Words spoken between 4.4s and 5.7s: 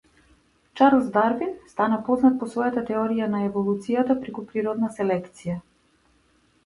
природна селекција.